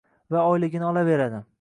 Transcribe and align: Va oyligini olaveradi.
Va 0.35 0.45
oyligini 0.53 0.85
olaveradi. 0.93 1.43